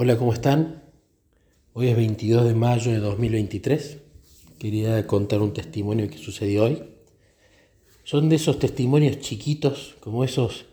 [0.00, 0.84] Hola, ¿cómo están?
[1.72, 3.98] Hoy es 22 de mayo de 2023.
[4.56, 6.84] Quería contar un testimonio que sucedió hoy.
[8.04, 10.66] Son de esos testimonios chiquitos, como esos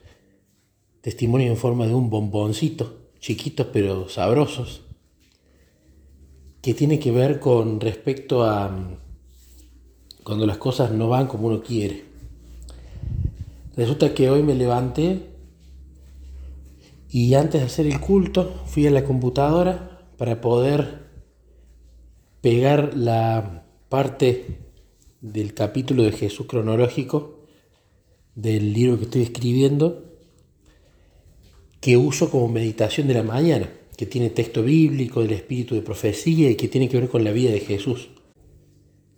[1.02, 4.82] testimonios en forma de un bomboncito, chiquitos pero sabrosos,
[6.62, 8.98] que tiene que ver con respecto a mm,
[10.24, 12.04] cuando las cosas no van como uno quiere.
[13.76, 15.35] Resulta que hoy me levanté
[17.16, 21.06] y antes de hacer el culto, fui a la computadora para poder
[22.42, 24.58] pegar la parte
[25.22, 27.46] del capítulo de Jesús cronológico
[28.36, 30.18] del libro que estoy escribiendo,
[31.80, 36.50] que uso como meditación de la mañana, que tiene texto bíblico, del espíritu de profecía
[36.50, 38.10] y que tiene que ver con la vida de Jesús.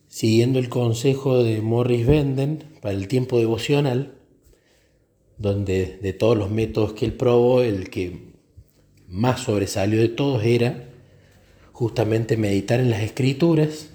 [0.07, 4.16] Siguiendo el consejo de Morris Venden para el tiempo devocional,
[5.37, 8.33] donde de todos los métodos que él probó, el que
[9.07, 10.89] más sobresalió de todos era
[11.71, 13.91] justamente meditar en las escrituras,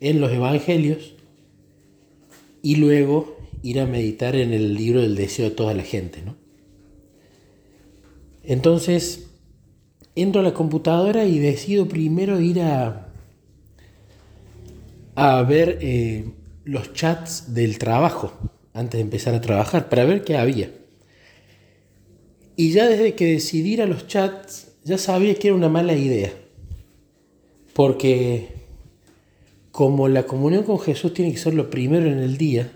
[0.00, 1.14] en los evangelios,
[2.62, 6.22] y luego ir a meditar en el libro del deseo de toda la gente.
[6.22, 6.36] ¿no?
[8.42, 9.30] Entonces,
[10.14, 13.12] entro a la computadora y decido primero ir a,
[15.14, 16.32] a ver eh,
[16.64, 18.32] los chats del trabajo
[18.72, 20.70] antes de empezar a trabajar para ver qué había.
[22.58, 25.92] Y ya desde que decidí ir a los chats, ya sabía que era una mala
[25.92, 26.32] idea.
[27.72, 28.48] Porque
[29.70, 32.72] como la comunión con Jesús tiene que ser lo primero en el día,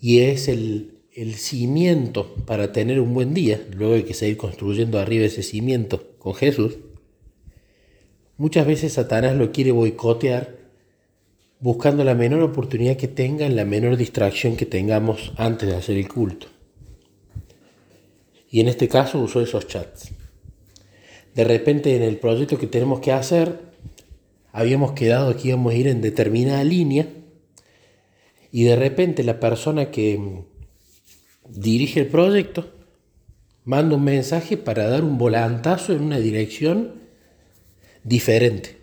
[0.00, 5.00] y es el, el cimiento para tener un buen día, luego hay que seguir construyendo
[5.00, 6.76] arriba ese cimiento con Jesús,
[8.36, 10.58] muchas veces Satanás lo quiere boicotear
[11.58, 16.06] buscando la menor oportunidad que tenga, la menor distracción que tengamos antes de hacer el
[16.06, 16.46] culto.
[18.52, 20.10] Y en este caso usó esos chats.
[21.34, 23.58] De repente en el proyecto que tenemos que hacer,
[24.52, 27.08] habíamos quedado que íbamos a ir en determinada línea
[28.52, 30.44] y de repente la persona que
[31.48, 32.70] dirige el proyecto
[33.64, 37.00] manda un mensaje para dar un volantazo en una dirección
[38.04, 38.76] diferente.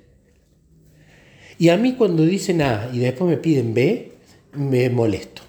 [1.59, 4.13] Y a mí cuando dicen A y después me piden B,
[4.53, 5.43] me molesto,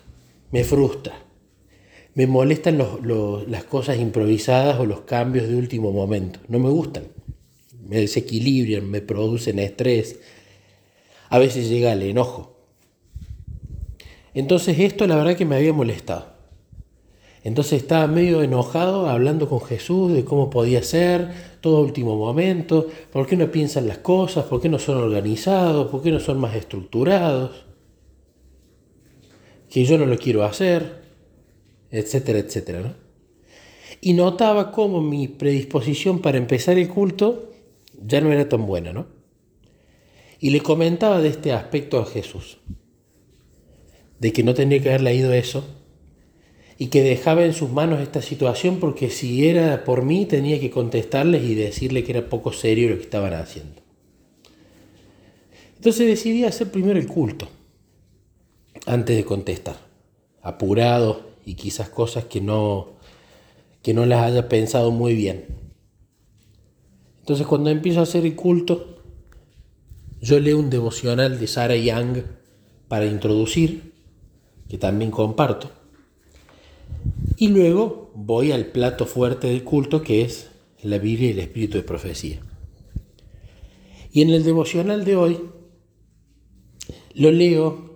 [0.50, 1.29] me frustra
[2.20, 2.76] me molestan
[3.48, 6.38] las cosas improvisadas o los cambios de último momento.
[6.48, 7.04] No me gustan.
[7.88, 10.20] Me desequilibran, me producen estrés.
[11.30, 12.58] A veces llega el enojo.
[14.34, 16.26] Entonces esto la verdad que me había molestado.
[17.42, 21.30] Entonces estaba medio enojado hablando con Jesús de cómo podía ser,
[21.62, 26.02] todo último momento, por qué no piensan las cosas, por qué no son organizados, por
[26.02, 27.64] qué no son más estructurados,
[29.70, 30.99] que yo no lo quiero hacer
[31.90, 32.96] etcétera, etcétera.
[34.00, 37.52] Y notaba cómo mi predisposición para empezar el culto
[38.02, 39.06] ya no era tan buena, ¿no?
[40.38, 42.58] Y le comentaba de este aspecto a Jesús,
[44.18, 45.64] de que no tenía que haber leído eso
[46.78, 50.70] y que dejaba en sus manos esta situación porque si era por mí tenía que
[50.70, 53.82] contestarles y decirle que era poco serio lo que estaban haciendo.
[55.76, 57.48] Entonces decidí hacer primero el culto
[58.86, 59.76] antes de contestar,
[60.40, 62.88] apurado, y quizás cosas que no,
[63.82, 65.46] que no las haya pensado muy bien.
[67.20, 68.98] Entonces cuando empiezo a hacer el culto,
[70.20, 72.18] yo leo un devocional de Sarah Young
[72.88, 73.92] para introducir,
[74.68, 75.70] que también comparto,
[77.36, 80.50] y luego voy al plato fuerte del culto que es
[80.82, 82.40] la Biblia y el Espíritu de Profecía.
[84.12, 85.40] Y en el devocional de hoy
[87.14, 87.89] lo leo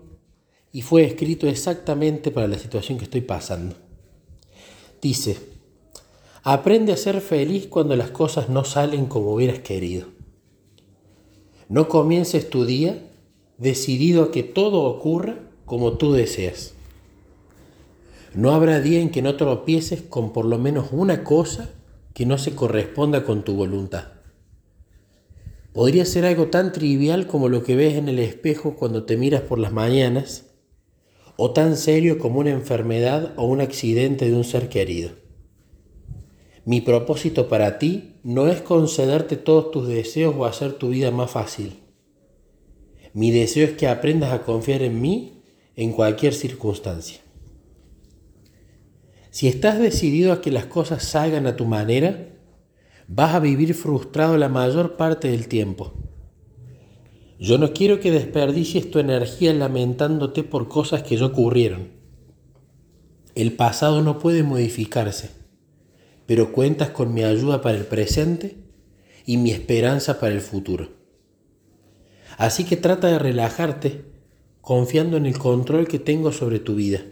[0.74, 3.76] y fue escrito exactamente para la situación que estoy pasando.
[5.00, 5.38] Dice,
[6.42, 10.08] aprende a ser feliz cuando las cosas no salen como hubieras querido.
[11.68, 13.08] No comiences tu día
[13.56, 16.74] decidido a que todo ocurra como tú deseas.
[18.34, 21.70] No habrá día en que no tropieces con por lo menos una cosa
[22.14, 24.06] que no se corresponda con tu voluntad.
[25.72, 29.42] Podría ser algo tan trivial como lo que ves en el espejo cuando te miras
[29.42, 30.46] por las mañanas
[31.36, 35.10] o tan serio como una enfermedad o un accidente de un ser querido.
[36.64, 41.30] Mi propósito para ti no es concederte todos tus deseos o hacer tu vida más
[41.30, 41.80] fácil.
[43.12, 45.42] Mi deseo es que aprendas a confiar en mí
[45.76, 47.20] en cualquier circunstancia.
[49.30, 52.28] Si estás decidido a que las cosas salgan a tu manera,
[53.08, 55.92] vas a vivir frustrado la mayor parte del tiempo.
[57.38, 61.88] Yo no quiero que desperdicies tu energía lamentándote por cosas que ya ocurrieron.
[63.34, 65.30] El pasado no puede modificarse,
[66.26, 68.56] pero cuentas con mi ayuda para el presente
[69.26, 70.92] y mi esperanza para el futuro.
[72.36, 74.04] Así que trata de relajarte
[74.60, 77.02] confiando en el control que tengo sobre tu vida.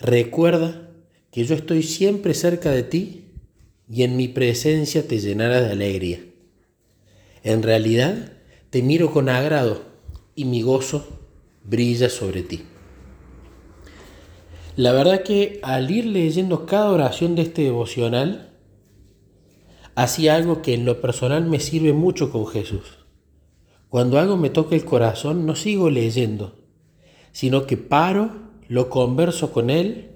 [0.00, 0.90] Recuerda
[1.30, 3.24] que yo estoy siempre cerca de ti
[3.88, 6.20] y en mi presencia te llenará de alegría.
[7.42, 8.32] En realidad,
[8.72, 9.82] te miro con agrado
[10.34, 11.04] y mi gozo
[11.62, 12.62] brilla sobre ti.
[14.76, 18.56] La verdad que al ir leyendo cada oración de este devocional,
[19.94, 23.04] hacía algo que en lo personal me sirve mucho con Jesús.
[23.90, 26.56] Cuando algo me toca el corazón, no sigo leyendo,
[27.30, 28.30] sino que paro,
[28.68, 30.12] lo converso con Él.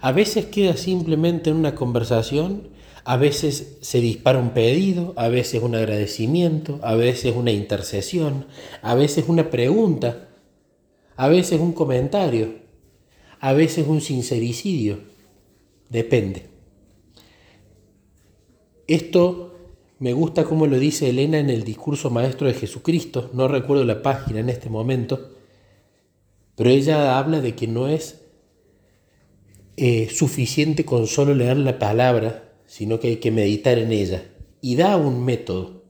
[0.00, 2.70] A veces queda simplemente en una conversación,
[3.04, 8.46] a veces se dispara un pedido, a veces un agradecimiento, a veces una intercesión,
[8.82, 10.28] a veces una pregunta,
[11.16, 12.54] a veces un comentario,
[13.40, 15.00] a veces un sincericidio.
[15.88, 16.48] Depende.
[18.86, 19.50] Esto
[19.98, 24.02] me gusta como lo dice Elena en el discurso maestro de Jesucristo, no recuerdo la
[24.02, 25.32] página en este momento,
[26.56, 28.22] pero ella habla de que no es
[29.76, 34.22] eh, suficiente con solo leer la palabra, sino que hay que meditar en ella.
[34.60, 35.82] Y da un método.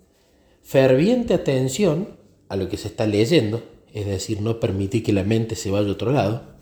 [0.62, 2.16] Ferviente atención
[2.48, 3.62] a lo que se está leyendo,
[3.92, 6.54] es decir, no permitir que la mente se vaya a otro lado.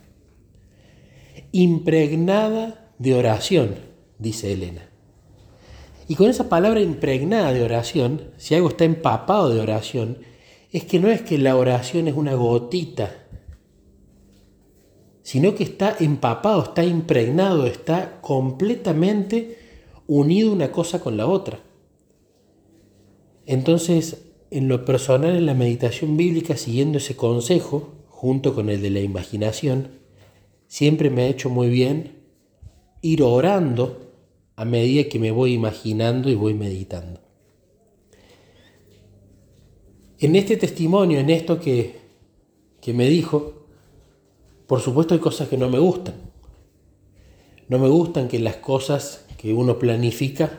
[1.53, 3.75] Impregnada de oración,
[4.17, 4.89] dice Elena.
[6.09, 10.17] Y con esa palabra impregnada de oración, si algo está empapado de oración,
[10.73, 13.25] es que no es que la oración es una gotita,
[15.23, 19.58] sino que está empapado, está impregnado, está completamente
[20.09, 21.59] unido una cosa con la otra.
[23.45, 28.89] Entonces, en lo personal, en la meditación bíblica, siguiendo ese consejo, junto con el de
[28.89, 29.89] la imaginación,
[30.67, 32.23] siempre me ha hecho muy bien
[33.01, 34.11] ir orando
[34.55, 37.21] a medida que me voy imaginando y voy meditando.
[40.17, 41.97] En este testimonio, en esto que,
[42.81, 43.67] que me dijo,
[44.65, 46.15] por supuesto hay cosas que no me gustan.
[47.67, 50.51] No me gustan que las cosas que uno planifica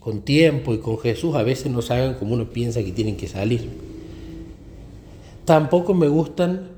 [0.00, 3.28] con tiempo y con Jesús a veces no salgan como uno piensa que tienen que
[3.28, 3.68] salir.
[5.44, 6.70] Tampoco me gustan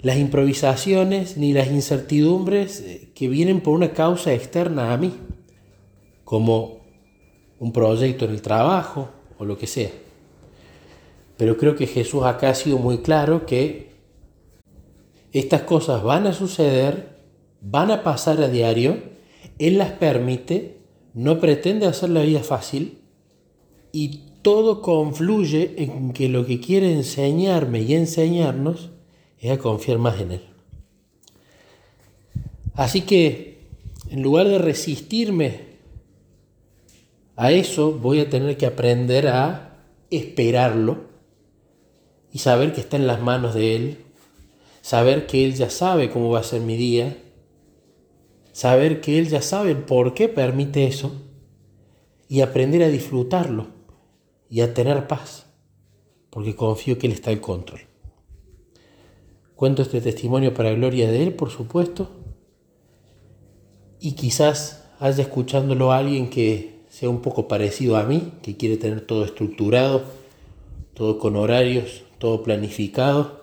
[0.00, 5.12] las improvisaciones ni las incertidumbres eh, que vienen por una causa externa a mí
[6.22, 6.84] como
[7.58, 9.08] un proyecto en el trabajo
[9.38, 9.90] o lo que sea.
[11.36, 13.90] Pero creo que Jesús acá ha sido muy claro que
[15.32, 17.18] estas cosas van a suceder,
[17.60, 19.14] van a pasar a diario,
[19.58, 20.78] Él las permite,
[21.14, 22.98] no pretende hacer la vida fácil
[23.92, 28.90] y todo confluye en que lo que quiere enseñarme y enseñarnos
[29.38, 30.40] es a confiar más en Él.
[32.74, 33.68] Así que
[34.10, 35.60] en lugar de resistirme
[37.36, 39.78] a eso voy a tener que aprender a
[40.10, 41.04] esperarlo
[42.32, 43.98] y saber que está en las manos de Él,
[44.82, 47.16] saber que Él ya sabe cómo va a ser mi día,
[48.54, 51.12] saber que Él ya sabe por qué permite eso
[52.28, 53.66] y aprender a disfrutarlo
[54.48, 55.46] y a tener paz,
[56.30, 57.80] porque confío que Él está al control.
[59.56, 62.10] Cuento este testimonio para gloria de Él, por supuesto,
[63.98, 68.76] y quizás haya escuchándolo a alguien que sea un poco parecido a mí, que quiere
[68.76, 70.04] tener todo estructurado,
[70.94, 73.42] todo con horarios, todo planificado,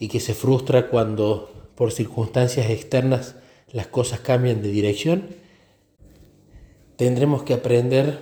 [0.00, 3.36] y que se frustra cuando por circunstancias externas
[3.74, 5.26] las cosas cambian de dirección,
[6.96, 8.20] tendremos que aprender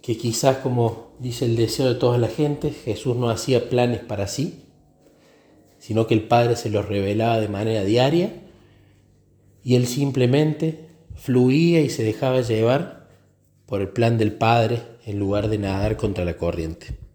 [0.00, 4.26] que quizás como dice el deseo de toda la gente, Jesús no hacía planes para
[4.26, 4.64] sí,
[5.78, 8.32] sino que el Padre se los revelaba de manera diaria
[9.62, 13.08] y él simplemente fluía y se dejaba llevar
[13.66, 17.05] por el plan del Padre en lugar de nadar contra la corriente.